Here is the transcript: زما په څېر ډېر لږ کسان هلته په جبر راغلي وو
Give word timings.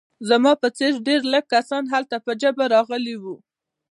زما 0.29 0.51
په 0.61 0.67
څېر 0.77 0.93
ډېر 1.07 1.21
لږ 1.33 1.43
کسان 1.53 1.83
هلته 1.93 2.15
په 2.25 2.31
جبر 2.41 2.67
راغلي 2.75 3.15
وو 3.23 3.35